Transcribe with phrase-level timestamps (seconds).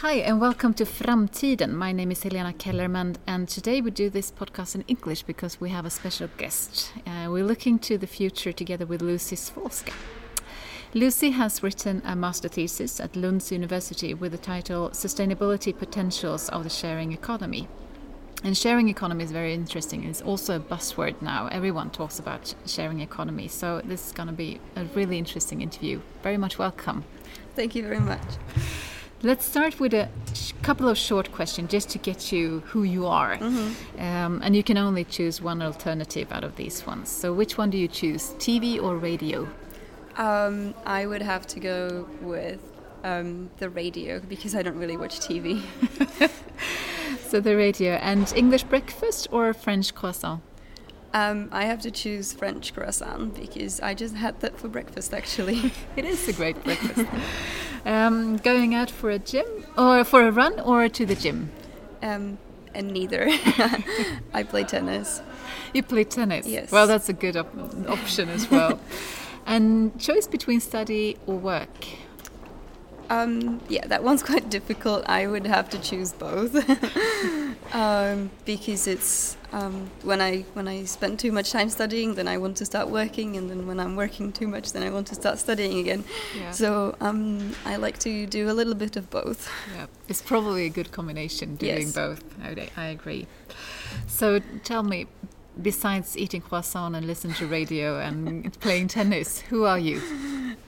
[0.00, 1.72] Hi, and welcome to Framtiden.
[1.72, 5.70] My name is Helena Kellerman, and today we do this podcast in English because we
[5.70, 6.92] have a special guest.
[7.06, 9.94] Uh, we're looking to the future together with Lucie Zvolska.
[10.92, 16.64] Lucie has written a master thesis at Lund University with the title Sustainability Potentials of
[16.64, 17.66] the Sharing Economy.
[18.44, 20.04] And sharing economy is very interesting.
[20.04, 21.48] It's also a buzzword now.
[21.50, 23.48] Everyone talks about sharing economy.
[23.48, 26.02] So this is going to be a really interesting interview.
[26.22, 27.04] Very much welcome.
[27.54, 28.20] Thank you very much.
[29.22, 30.10] Let's start with a
[30.60, 33.36] couple of short questions just to get you who you are.
[33.36, 33.70] Mm -hmm.
[33.98, 37.20] um, and you can only choose one alternative out of these ones.
[37.20, 39.48] So, which one do you choose, TV or radio?
[40.18, 42.60] Um, I would have to go with
[43.04, 45.62] um, the radio because I don't really watch TV.
[47.30, 47.92] so, the radio.
[47.92, 50.40] And English breakfast or French croissant?
[51.14, 55.72] Um, I have to choose French croissant because I just had that for breakfast actually.
[55.96, 57.08] it is a great breakfast.
[57.86, 59.46] um, going out for a gym
[59.78, 61.50] or for a run or to the gym?
[62.02, 62.36] Um,
[62.74, 63.26] and neither.
[64.34, 65.22] I play tennis.
[65.72, 66.46] You play tennis?
[66.46, 66.70] Yes.
[66.70, 67.54] Well, that's a good op
[67.88, 68.78] option as well.
[69.46, 71.86] and choice between study or work?
[73.10, 75.04] Um, yeah, that one's quite difficult.
[75.08, 76.54] I would have to choose both
[77.74, 82.38] um, because it's um, when I when I spend too much time studying, then I
[82.38, 85.14] want to start working, and then when I'm working too much, then I want to
[85.14, 86.04] start studying again.
[86.36, 86.50] Yeah.
[86.50, 89.50] So um, I like to do a little bit of both.
[89.74, 91.92] Yeah, it's probably a good combination doing yes.
[91.94, 92.24] both.
[92.42, 93.26] I, I agree.
[94.08, 95.06] So tell me,
[95.60, 100.00] besides eating croissant and listening to radio and playing tennis, who are you?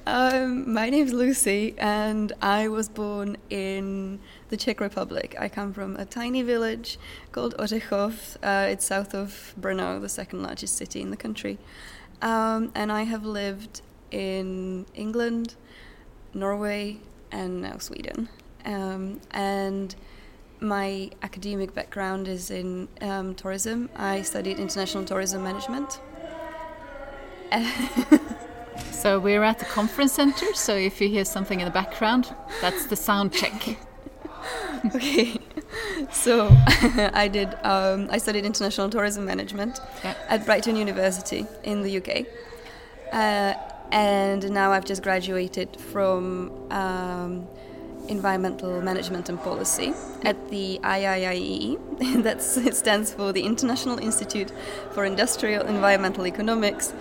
[0.07, 5.37] Um, my is Lucie, and I was born in the Czech Republic.
[5.39, 6.99] I come from a tiny village
[7.31, 8.37] called Ořechov.
[8.43, 11.59] Uh, it's south of Brno, the second largest city in the country.
[12.23, 15.57] Um, and I have lived in England,
[16.33, 17.01] Norway,
[17.31, 18.29] and now Sweden.
[18.65, 19.95] Um, and
[20.61, 23.91] my academic background is in um, tourism.
[23.97, 26.01] I studied international tourism management.
[28.99, 30.53] So we're at the conference center.
[30.55, 33.79] So if you hear something in the background, that's the sound check.
[34.87, 35.39] okay.
[36.11, 36.49] So
[37.15, 37.55] I did.
[37.63, 40.15] Um, I studied international tourism management yeah.
[40.29, 42.27] at Brighton University in the UK,
[43.13, 43.55] uh,
[43.93, 46.51] and now I've just graduated from.
[46.73, 47.47] Um,
[48.09, 49.93] environmental management and policy
[50.23, 51.79] at the IIIEE.
[52.23, 54.53] that stands for the International Institute
[54.93, 56.93] for Industrial Environmental Economics.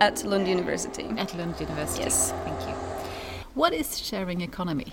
[0.00, 1.06] At Lund University.
[1.16, 2.04] At Lund University.
[2.04, 2.32] Yes.
[2.44, 2.74] Thank you.
[3.54, 4.92] What is sharing economy?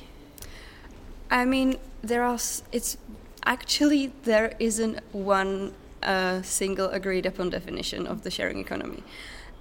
[1.29, 2.39] I mean, there are.
[2.71, 2.97] It's
[3.45, 9.03] actually there isn't one uh, single agreed upon definition of the sharing economy,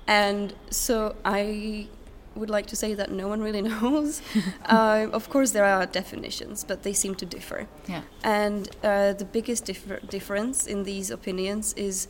[0.06, 1.88] and so I
[2.34, 4.22] would like to say that no one really knows.
[4.66, 7.66] uh, of course, there are definitions, but they seem to differ.
[7.86, 8.02] Yeah.
[8.22, 12.08] And uh, the biggest differ difference in these opinions is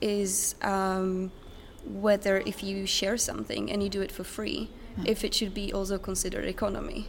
[0.00, 0.54] is.
[0.62, 1.32] Um,
[1.86, 5.04] whether if you share something and you do it for free, yeah.
[5.06, 7.08] if it should be also considered economy.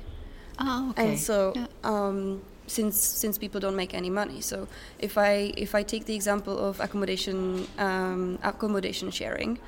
[0.60, 1.10] Oh, okay.
[1.10, 1.68] And so, yeah.
[1.84, 4.68] um, since since people don't make any money, so
[5.00, 9.60] if I if I take the example of accommodation um, accommodation sharing,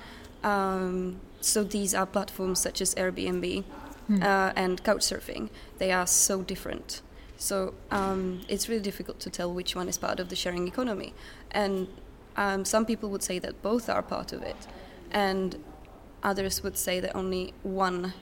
[0.44, 3.64] um, so these are platforms such as Airbnb
[4.08, 4.24] hmm.
[4.24, 5.50] uh, and Couchsurfing.
[5.78, 7.02] They are so different.
[7.38, 11.14] So um, it's really difficult to tell which one is part of the sharing economy,
[11.52, 11.88] and
[12.36, 14.68] um, some people would say that both are part of it
[15.12, 15.62] and
[16.24, 18.14] others would say that only one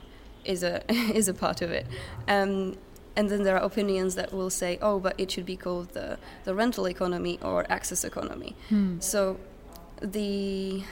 [0.44, 0.82] is a
[1.14, 1.86] is a part of it.
[2.26, 2.76] Um,
[3.16, 6.18] and then there are opinions that will say, oh, but it should be called the,
[6.44, 8.54] the rental economy or access economy.
[8.68, 9.00] Hmm.
[9.00, 9.40] So
[10.00, 10.84] the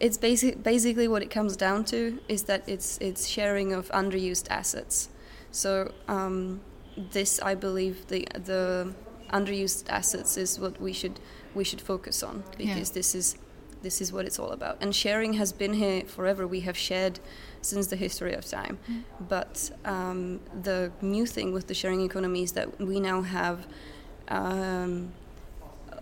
[0.00, 4.46] it's basic, basically what it comes down to is that it's it's sharing of underused
[4.50, 5.08] assets.
[5.50, 6.60] So um,
[6.96, 8.94] this, I believe, the the
[9.32, 11.18] underused assets is what we should
[11.54, 12.94] we should focus on because yeah.
[12.94, 13.36] this is
[13.82, 14.78] this is what it's all about.
[14.80, 16.46] And sharing has been here forever.
[16.46, 17.20] We have shared
[17.62, 18.78] since the history of time.
[18.90, 19.02] Mm.
[19.28, 23.66] But um, the new thing with the sharing economy is that we now have
[24.28, 25.12] um,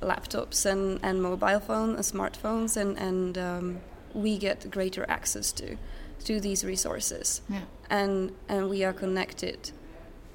[0.04, 3.80] laptops and, and mobile phones and smartphones, and, and um,
[4.12, 5.76] we get greater access to
[6.24, 7.42] to these resources.
[7.48, 7.60] Yeah.
[7.90, 9.70] And, and we are connected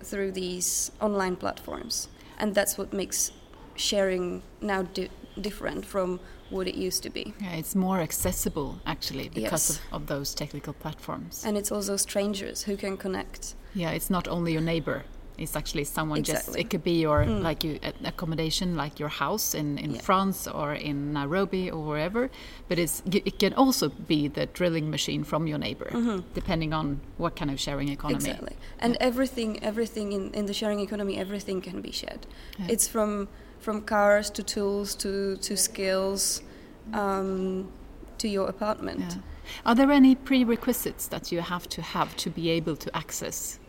[0.01, 2.07] through these online platforms.
[2.37, 3.31] And that's what makes
[3.75, 6.19] sharing now di- different from
[6.49, 7.33] what it used to be.
[7.39, 9.81] Yeah, it's more accessible actually because yes.
[9.91, 11.43] of, of, those technical platforms.
[11.45, 13.55] And it's also strangers who can connect.
[13.73, 15.03] Yeah, it's not only your neighbor.
[15.43, 17.41] It's actually someone just it could be your Mm.
[17.49, 17.79] like you
[18.13, 20.01] accommodation like your house in in Yeah.
[20.07, 22.23] France or in Nairobi or wherever
[22.69, 22.95] but it's
[23.29, 25.89] it can also be the drilling machine from your neighbor
[26.33, 26.85] depending on
[27.17, 28.29] what kind of sharing economy.
[28.29, 28.55] Exactly.
[28.85, 32.23] And everything, everything in, in the sharing economy, everything can be shared.
[32.59, 32.73] Yeah.
[32.73, 33.11] It's from
[33.65, 35.11] from cars to tools to
[35.47, 36.41] to skills,
[36.93, 37.67] um,
[38.21, 38.99] to your apartment.
[39.09, 39.67] Yeah.
[39.67, 43.59] Are there any prerequisites that you have to have to be able to access?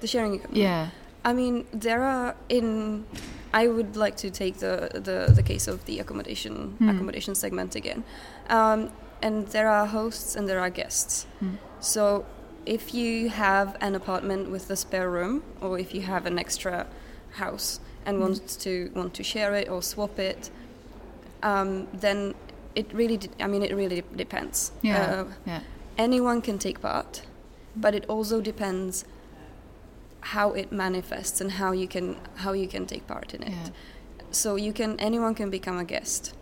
[0.00, 0.60] The sharing economy.
[0.60, 0.88] Yeah.
[1.24, 3.04] I mean, there are in.
[3.52, 6.88] I would like to take the the, the case of the accommodation Hmm.
[6.88, 8.02] accommodation segment again,
[8.50, 8.90] um,
[9.22, 11.26] and there are hosts and there are guests.
[11.40, 11.54] Hmm.
[11.80, 12.24] So,
[12.66, 16.86] if you have an apartment with a spare room, or if you have an extra
[17.38, 18.20] house and Mm.
[18.20, 20.50] want to want to share it or swap it,
[21.42, 22.34] um, then
[22.74, 23.16] it really.
[23.16, 24.72] De- I mean, it really depends.
[24.82, 25.20] Yeah.
[25.20, 25.60] Uh, yeah.
[25.96, 27.22] anyone can take part,
[27.76, 29.04] but it also depends
[30.32, 33.50] how it manifests and how you can how you can take part in it.
[33.52, 33.68] Yeah.
[34.30, 36.34] So you can anyone can become a guest,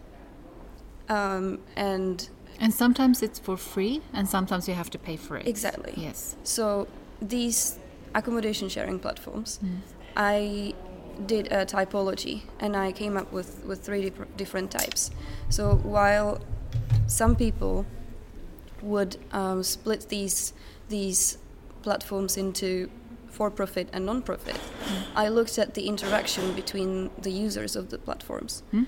[1.09, 2.29] um, and
[2.61, 5.47] And sometimes it's for free and sometimes you have to pay for it.
[5.49, 5.93] exactly.
[5.97, 6.37] Yes.
[6.45, 6.87] So
[7.21, 7.79] these
[8.15, 9.79] accommodation sharing platforms, Mm.
[10.17, 10.75] I
[11.27, 15.11] did a typology and I came up with, with three dif- different types.
[15.49, 16.39] So while
[17.07, 17.85] some people
[18.83, 20.53] would um, split these
[20.89, 21.39] these
[21.83, 22.89] platforms into
[23.33, 24.59] for-profit and non-profit,
[25.17, 28.63] I looked at the interaction between the users of the platforms.
[28.71, 28.85] Hmm?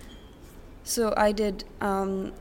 [0.85, 1.64] So I did.
[1.81, 2.32] Um,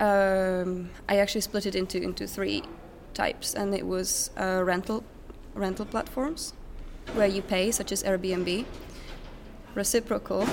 [0.00, 2.64] um, I actually split it into into three
[3.14, 5.04] types, and it was uh, rental
[5.54, 6.52] rental platforms
[7.14, 8.64] where you pay, such as Airbnb.
[9.76, 10.46] Reciprocal,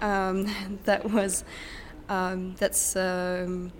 [0.00, 0.52] um,
[0.84, 1.44] that was
[2.08, 3.72] um, that's um,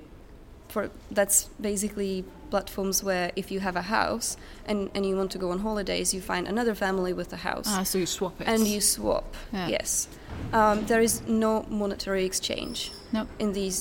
[0.69, 4.37] for that's basically platforms where if you have a house
[4.69, 7.69] and, and you want to go on holidays, you find another family with a house
[7.69, 8.47] Ah, so you swap it.
[8.53, 9.25] and you swap.
[9.53, 9.69] Yeah.
[9.77, 10.09] Yes,
[10.53, 11.51] um, there is no
[11.81, 12.79] monetary exchange
[13.13, 13.27] No.
[13.39, 13.79] in these.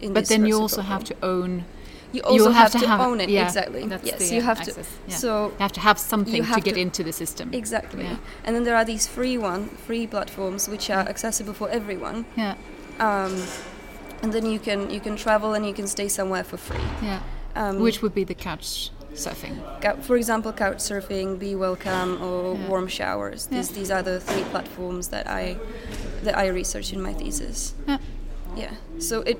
[0.00, 1.64] In But then you also have to own.
[2.12, 3.28] You also have, to, have- own it.
[3.28, 3.82] yeah, exactly.
[3.92, 4.74] That's yes, the you have access.
[4.76, 5.10] to.
[5.10, 5.16] Yeah.
[5.16, 7.46] So you have to have something you to get to- into the system.
[7.52, 8.04] exactly.
[8.04, 8.16] Yeah.
[8.44, 12.24] And then there are these free one, free platforms which are accessible for everyone.
[12.36, 12.54] Yeah.
[13.00, 13.32] Um,
[14.22, 16.86] and then you can you can travel and you can stay somewhere for free.
[17.02, 17.20] Yeah.
[17.56, 19.56] Um, Which would be the couch surfing.
[20.02, 22.68] For example, couch surfing, Be Welcome, or Yeah.
[22.68, 23.46] warm showers.
[23.46, 23.76] These Yeah.
[23.78, 25.56] these are the three platforms that I
[26.24, 27.74] that I researched in my thesis.
[27.88, 27.98] Yeah.
[28.56, 28.72] Yeah.
[28.98, 29.38] So it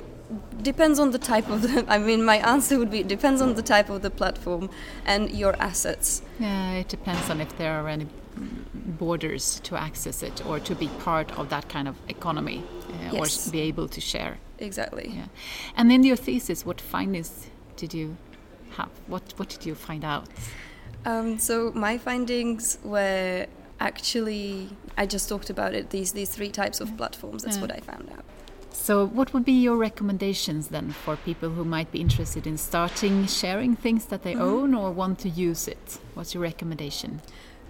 [0.62, 1.84] depends on the type of the.
[1.94, 4.68] I mean, my answer would be it depends on the type of the platform
[5.04, 6.22] and your assets.
[6.40, 8.06] Yeah, it depends on if there are any
[8.98, 13.26] borders to access it or to be part of that kind of economy uh, or
[13.26, 13.46] Yes.
[13.46, 14.36] s- be able to share.
[14.58, 15.12] Exactly.
[15.14, 15.26] Yeah.
[15.76, 17.30] And in your thesis, what findings
[17.76, 18.17] did you
[18.76, 18.90] have?
[19.06, 20.26] What What did you find out?
[21.05, 23.46] Um, so my findings were
[23.81, 24.69] actually
[24.99, 25.90] I just talked about it.
[25.90, 27.43] These these three types of platforms.
[27.44, 27.62] That's Yeah.
[27.62, 28.25] what I found out.
[28.73, 33.26] So, what would be your recommendations then for people who might be interested in starting
[33.26, 34.43] sharing things that they Mm-hmm.
[34.55, 35.99] own or want to use it?
[36.14, 37.20] What's your recommendation?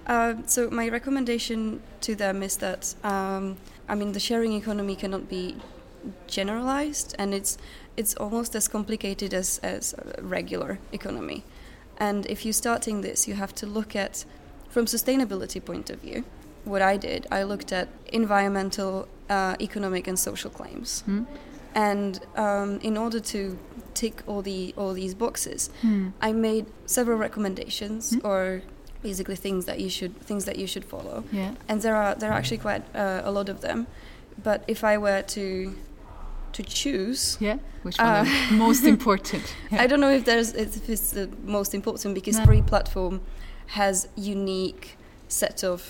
[0.07, 3.57] Uh, so my recommendation to them is that um,
[3.89, 5.57] I mean the sharing economy cannot be
[6.27, 7.59] generalized, and it's
[7.97, 11.43] it's almost as complicated as as a regular economy.
[11.99, 14.25] And if you're starting this, you have to look at
[14.69, 16.25] from sustainability point of view.
[16.65, 21.03] What I did, I looked at environmental, uh, economic, and social claims.
[21.07, 21.25] Hmm?
[21.75, 23.59] And um, in order to
[23.95, 26.09] tick all the all these boxes, Hmm.
[26.29, 28.25] I made several recommendations Mm.
[28.25, 28.63] or
[29.03, 31.23] basically things that you should things that you should follow.
[31.33, 31.51] Yeah.
[31.69, 33.87] And there are there are actually quite uh, a lot of them.
[34.43, 35.75] But if I were to
[36.57, 37.59] to choose, Yeah.
[37.83, 39.45] Which one Uh, is most important?
[39.71, 39.83] Yeah.
[39.83, 42.43] I don't know if there's if it's the most important because No.
[42.45, 43.21] every platform
[43.79, 44.97] has unique
[45.29, 45.81] set of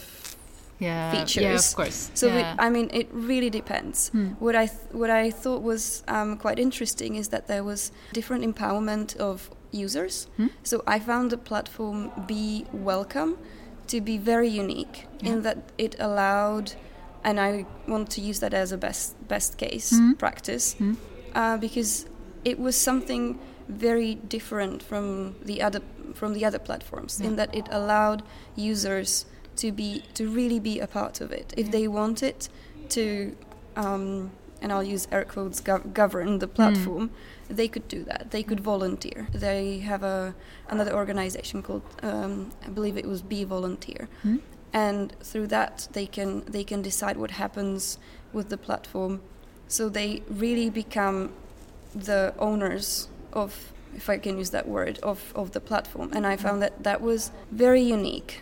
[0.78, 1.10] yeah.
[1.12, 1.42] features.
[1.44, 2.10] Yeah, of course.
[2.14, 2.38] so yeah.
[2.40, 4.08] it, I mean it really depends.
[4.10, 4.28] Hmm.
[4.44, 8.44] What I th- what I thought was um, quite interesting is that there was different
[8.44, 10.26] empowerment of users.
[10.36, 10.48] Hmm?
[10.62, 13.32] So I found the platform Be Welcome
[13.86, 15.32] to be very unique Yeah.
[15.32, 16.72] in that it allowed,
[17.26, 20.12] and I want to use that as a best best case Hmm?
[20.24, 20.94] practice Hmm?
[21.40, 22.06] uh, because
[22.44, 25.80] it was something very different from the other
[26.14, 27.28] from the other platforms Yeah.
[27.28, 28.20] in that it allowed
[28.70, 29.26] users
[29.62, 31.72] to be to really be a part of it if Yeah.
[31.76, 32.48] they wanted
[32.96, 33.02] to
[33.76, 34.30] um,
[34.62, 37.10] and I'll use air quotes gov- govern the platform
[37.60, 40.34] they could do that they could volunteer they have a
[40.70, 42.32] another organization called um,
[42.66, 44.36] I believe it was Be Volunteer Hmm?
[44.84, 47.98] And through that they can they can decide what happens
[48.36, 49.14] with the platform
[49.76, 50.10] so they
[50.44, 51.18] really become
[52.08, 52.86] the owners
[53.42, 53.50] of
[54.00, 57.00] if i can use that word of, of the platform and i found that that
[57.00, 57.20] was
[57.64, 58.32] very unique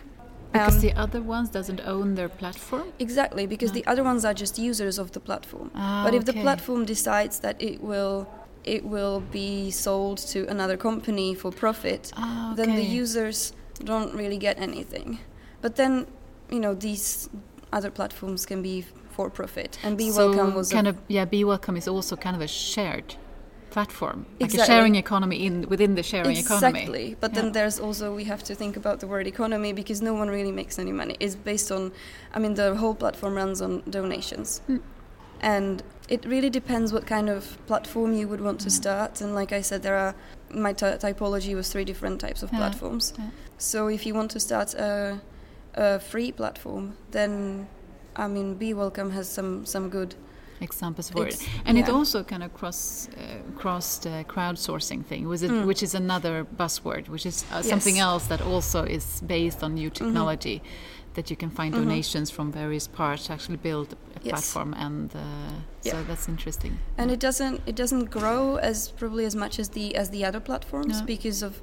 [0.55, 2.85] Because Um, the other ones doesn't own their platform.
[3.05, 3.79] Exactly, because Ah.
[3.79, 5.67] the other ones are just users of the platform.
[5.75, 8.17] Ah, but if the platform decides that it will
[8.75, 9.51] it will be
[9.85, 13.37] sold to another company for profit, Ah, then the users
[13.91, 15.09] don't really get anything.
[15.63, 15.93] But then,
[16.49, 17.29] you know, these
[17.73, 19.77] other platforms can be for profit.
[19.83, 21.25] And Be so Welcome was kind of yeah.
[21.25, 23.15] Be welcome is also kind of a shared
[23.71, 26.79] platform, like a sharing economy in within the sharing economy.
[26.79, 27.15] Exactly.
[27.19, 27.41] But Yeah.
[27.41, 30.51] then there's also we have to think about the word economy because no one really
[30.51, 31.15] makes any money.
[31.19, 31.91] It's based on
[32.33, 34.61] I mean the whole platform runs on donations.
[34.69, 34.79] Mm.
[35.41, 38.71] And it really depends what kind of platform you would want to Mm.
[38.81, 40.13] start and like I said there are
[40.51, 43.13] my ty- typology was three different types of Yeah, platforms.
[43.17, 43.25] yeah.
[43.57, 45.19] So if you want to start a,
[45.75, 47.67] a free platform then
[48.15, 50.15] I mean Be Welcome has some some good
[50.61, 55.43] examples for it, and it also kind of cross uh, crossed the crowdsourcing thing, was
[55.43, 55.65] it, Mm.
[55.67, 59.89] which is another buzzword, which is uh, something else that also is based on new
[59.89, 60.61] technology.
[61.15, 61.83] That you can find Mhm.
[61.83, 64.31] donations from various parts to actually build a Yes.
[64.31, 65.19] platform, and uh,
[65.89, 66.73] so that's interesting.
[66.97, 70.41] and it doesn't it doesn't grow as probably as much as the as the other
[70.41, 71.05] platforms No.
[71.05, 71.53] because of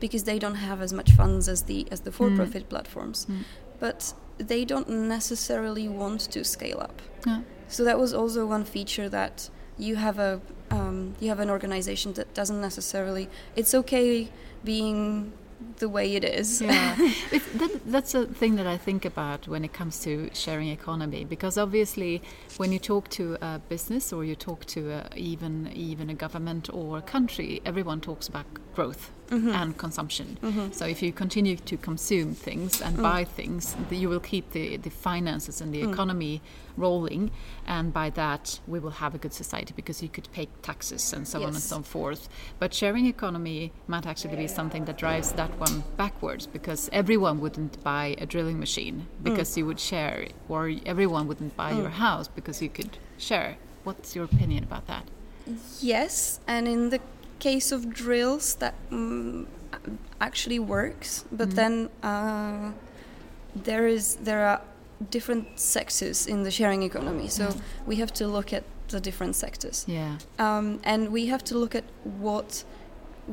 [0.00, 3.44] because they don't have as much funds as the as the for profit platforms Mm.
[3.84, 7.40] but they don't necessarily want to scale up Yeah.
[7.68, 9.50] so that was also one feature that
[9.86, 10.40] you have a
[10.70, 14.28] um, you have an organization that doesn't necessarily it's okay
[14.64, 15.32] being
[15.78, 16.60] the way it is.
[16.60, 16.96] Yeah.
[17.32, 21.24] It, that, that's a thing that i think about when it comes to sharing economy
[21.24, 22.20] because obviously
[22.58, 26.68] when you talk to a business or you talk to a, even even a government
[26.72, 29.54] or a country everyone talks about growth Mhm.
[29.60, 30.74] and consumption Mhm.
[30.74, 33.02] so if you continue to consume things and Mm.
[33.02, 35.92] buy things you will keep the, the finances and the Mm.
[35.92, 36.42] economy
[36.76, 37.30] rolling
[37.66, 41.26] and by that we will have a good society because you could pay taxes and
[41.26, 45.50] so on and so forth but sharing economy might actually be something that drives that
[45.58, 51.26] one backwards because everyone wouldn't buy a drilling machine because you would share or everyone
[51.26, 52.04] wouldn't buy your Mm.
[52.06, 55.04] house because you could share what's your opinion about that
[55.80, 57.00] Yes, and in the
[57.42, 59.46] case of drills, that mm,
[60.20, 61.24] actually works.
[61.38, 61.54] But Mhm.
[61.54, 62.70] then uh,
[63.64, 64.60] there is there are
[65.10, 67.54] different sectors in the sharing economy, so Yeah.
[67.86, 71.74] we have to look at the different sectors, yeah um, and we have to look
[71.74, 71.84] at
[72.20, 72.64] what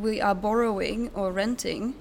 [0.05, 1.93] we are borrowing or renting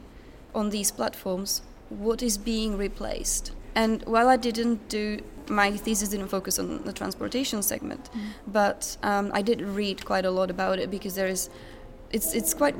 [0.54, 1.62] on these platforms.
[1.90, 3.52] What is being replaced?
[3.74, 5.04] And while I didn't do
[5.50, 8.10] my thesis didn't focus on the transportation segment,
[8.46, 11.48] but um, I did read quite a lot about it because there is,
[12.10, 12.74] it's it's quite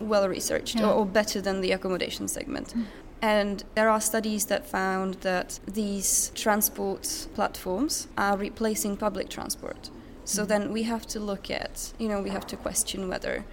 [0.00, 0.88] well researched Yeah.
[0.88, 2.74] or, or better than the accommodation segment.
[2.74, 2.84] Mm.
[3.22, 9.90] And there are studies that found that these transport platforms are replacing public transport.
[10.24, 10.48] So Mm.
[10.48, 13.44] then we have to look at, you know, we have to question whether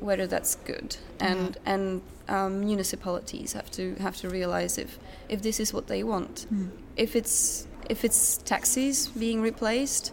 [0.00, 5.58] whether that's good, and and um, municipalities have to have to realize if if this
[5.60, 6.68] is what they want Mm.
[6.96, 10.12] if it's if it's taxis being replaced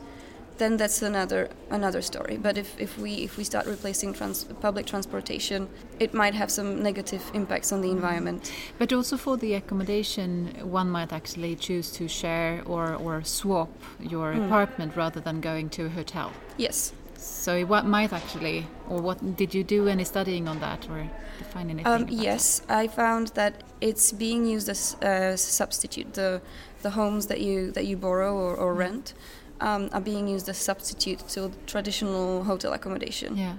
[0.57, 4.85] then that's another another story but if, if we if we start replacing trans- public
[4.85, 5.67] transportation
[5.99, 10.89] it might have some negative impacts on the environment But also for the accommodation, one
[10.89, 13.69] might actually choose to share or, or swap
[13.99, 14.45] your Mm.
[14.47, 16.31] apartment rather than going to a hotel.
[16.57, 21.09] yes So what might actually, or what did you do any studying on that or
[21.53, 21.91] find anything?
[21.93, 26.41] um, yes i found that it's being used as a substitute the
[26.81, 28.79] the homes that you that you borrow or, or Mm.
[28.85, 29.13] rent
[29.63, 33.55] um, are being used as substitute to traditional hotel accommodation Yeah.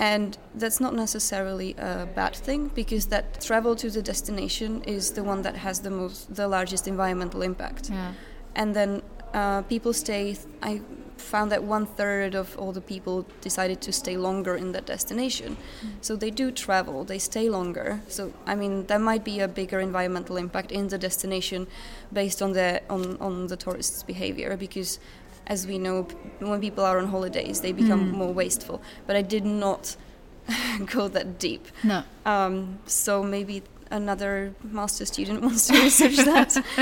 [0.00, 5.22] And that's not necessarily a bad thing because that travel to the destination is the
[5.22, 7.90] one that has the most, the largest environmental impact.
[7.90, 8.12] Yeah.
[8.54, 9.02] And then
[9.34, 10.36] uh, people stay.
[10.62, 10.80] I
[11.18, 15.58] found that one third of all the people decided to stay longer in that destination.
[16.00, 17.04] So they do travel.
[17.04, 18.00] They stay longer.
[18.08, 21.66] So I mean, there might be a bigger environmental impact in the destination
[22.10, 24.98] based on the on on the tourists' behavior because.
[25.50, 26.06] As we know,
[26.38, 28.18] when people are on holidays, they become Mm.
[28.22, 28.80] more wasteful.
[29.06, 29.96] But I did not
[30.94, 31.66] go that deep.
[31.82, 32.02] No.
[32.24, 36.56] Um, so maybe another master student wants to research that.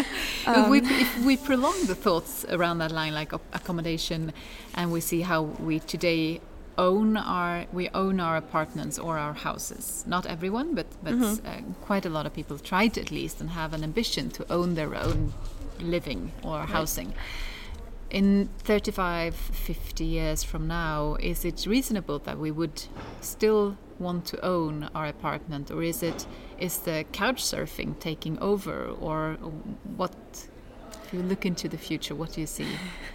[0.46, 4.32] if, we, Um, if we prolong the thoughts around that line, like accommodation,
[4.74, 6.40] and we see how we today
[6.76, 10.04] own our we own our apartments or our houses.
[10.06, 11.38] Not everyone, but but Mhm.
[11.44, 14.42] uh, quite a lot of people try to at least and have an ambition to
[14.56, 15.32] own their own
[15.80, 17.14] living or housing.
[18.10, 22.84] In 35, 50 years from now, is it reasonable that we would
[23.20, 26.26] still want to own our apartment, or is it
[26.58, 29.34] is the couch surfing taking over, or
[29.96, 30.14] what?
[31.04, 32.66] If you look into the future, what do you see?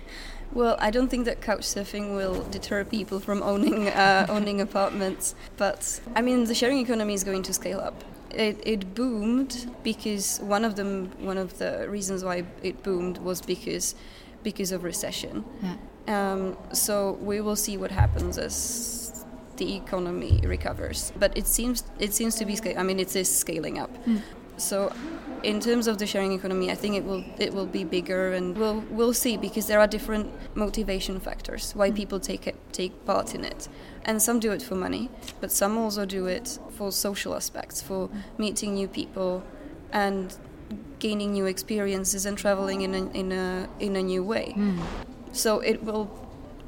[0.53, 5.99] well, I don't think that couchsurfing will deter people from owning uh, owning apartments, but
[6.15, 8.03] I mean the sharing economy is going to scale up.
[8.33, 13.41] it, it boomed because one of them one of the reasons why it boomed was
[13.41, 13.95] because
[14.43, 15.43] because of recession.
[15.61, 15.75] Yeah.
[16.07, 19.25] Um, so we will see what happens as
[19.57, 21.11] the economy recovers.
[21.17, 23.91] But it seems it seems to be sca- I mean it is scaling up.
[24.05, 24.21] Mm.
[24.57, 24.91] So
[25.43, 28.57] in terms of the sharing economy, I think it will it will be bigger, and
[28.57, 31.95] we'll we'll see because there are different motivation factors why Mm.
[31.95, 33.67] people take it, take part in it,
[34.05, 35.09] and some do it for money,
[35.41, 39.41] but some also do it for social aspects, for meeting new people,
[39.91, 40.35] and
[40.99, 44.53] gaining new experiences and traveling in a in a in a new way.
[44.55, 44.79] Mm.
[45.31, 46.07] So it will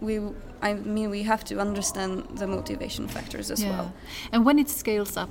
[0.01, 0.19] we
[0.61, 3.69] I mean we have to understand the motivation factors as Yeah.
[3.71, 3.93] well.
[4.31, 5.29] And when it scales up,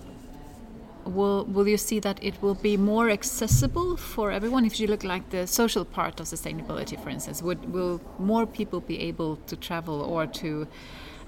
[1.05, 4.65] will will you see that it will be more accessible for everyone?
[4.65, 8.81] If you look like the social part of sustainability, for instance, would will more people
[8.81, 10.67] be able to travel or to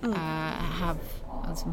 [0.03, 0.13] Mm.
[0.13, 0.17] uh,
[0.83, 0.99] have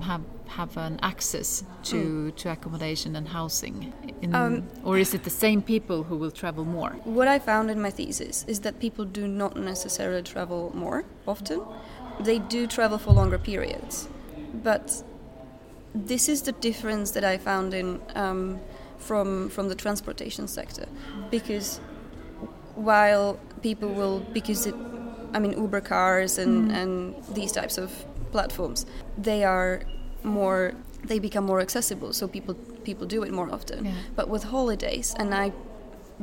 [0.01, 3.93] have have an access to to accommodation and housing?
[4.21, 6.91] In, Um, or is it the same people who will travel more?
[7.03, 11.61] What I found in my thesis is that people do not necessarily travel more often.
[12.19, 14.07] They do travel for longer periods.
[14.63, 15.03] But
[15.95, 18.59] this is the difference that I found in um,
[18.97, 20.87] from from the transportation sector,
[21.31, 21.79] because
[22.75, 24.75] while people will because it,
[25.33, 27.91] I mean Uber cars and and these types of
[28.35, 28.85] platforms,
[29.29, 29.71] they are
[30.23, 30.73] more
[31.11, 32.55] they become more accessible, so people
[32.89, 33.85] people do it more often.
[33.85, 33.91] Yeah.
[34.15, 35.51] But with holidays, and I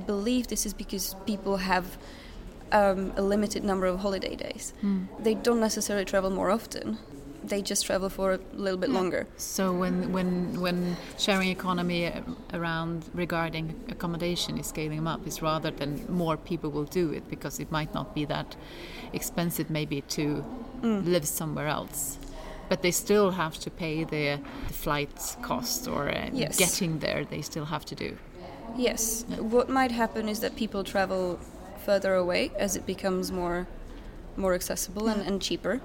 [0.06, 1.86] believe this is because people have
[2.72, 4.72] um, a limited number of holiday days.
[4.82, 5.06] Mm.
[5.26, 6.98] They don't necessarily travel more often.
[7.42, 9.26] They just travel for a little bit longer.
[9.36, 12.12] So when when when sharing economy
[12.52, 17.58] around regarding accommodation is scaling up, is rather than more people will do it because
[17.62, 18.56] it might not be that
[19.12, 20.44] expensive maybe to
[20.82, 21.04] Mm.
[21.04, 22.18] live somewhere else.
[22.70, 26.56] But they still have to pay the, the flight cost or uh, Yes.
[26.56, 27.24] getting there.
[27.24, 28.16] They still have to do.
[28.78, 29.24] Yes.
[29.38, 31.38] What might happen is that people travel
[31.84, 33.66] further away as it becomes more
[34.36, 35.80] more accessible and, and cheaper.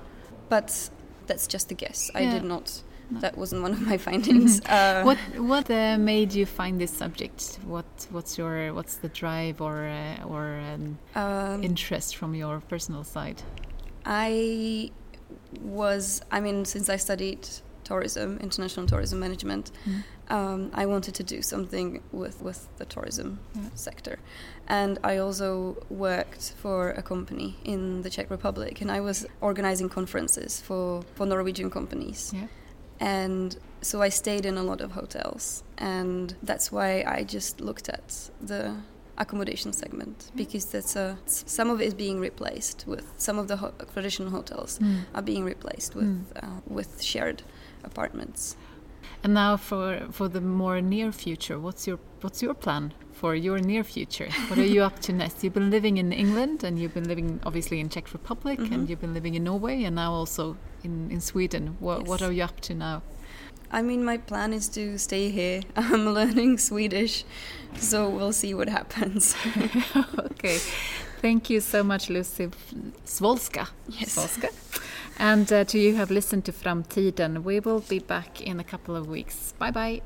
[0.49, 0.89] But
[1.27, 2.11] that's just a guess.
[2.15, 2.81] I did not.
[3.11, 4.61] That wasn't one of my findings.
[4.65, 7.59] uh, what what uh, made you find this subject?
[7.63, 13.03] What what's your what's the drive or uh, or um, um, interest from your personal
[13.03, 13.43] side?
[14.05, 14.91] I
[15.61, 17.47] was, I mean, since I studied
[17.83, 20.03] tourism, international tourism management, Mm.
[20.29, 23.61] Um, I wanted to do something with, with the tourism Yeah.
[23.75, 24.17] sector.
[24.67, 29.89] And I also worked for a company in the Czech Republic, and I was organizing
[29.89, 32.31] conferences for, for Norwegian companies.
[32.33, 32.47] Yeah.
[32.99, 37.89] And so I stayed in a lot of hotels, and that's why I just looked
[37.89, 38.73] at the
[39.17, 43.55] accommodation segment because that's a some of it is being replaced with some of the
[43.55, 45.03] ho- traditional hotels Mm.
[45.13, 46.43] are being replaced with Mm.
[46.43, 47.41] uh, with shared
[47.83, 48.57] apartments.
[49.25, 53.57] And now for for the more near future, what's your what's your plan for your
[53.57, 54.29] near future?
[54.49, 55.43] What are you up to next?
[55.43, 58.89] You've been living in England, and you've been living obviously in Czech Republic, and Mhm.
[58.89, 61.75] you've been living in Norway, and now also in in Sweden.
[61.79, 63.01] What what are you up to now?
[63.71, 65.61] I mean, my plan is to stay here.
[65.75, 67.23] I'm learning Swedish,
[67.79, 69.35] so we'll see what happens.
[70.31, 70.59] okay,
[71.21, 72.49] thank you so much, Lucie
[73.05, 73.67] Zvolska.
[73.89, 74.15] Yes.
[74.15, 74.49] Zvolska.
[75.17, 78.63] And uh, to you who have listened to Framtiden, we will be back in a
[78.63, 79.53] couple of weeks.
[79.57, 80.01] Bye bye.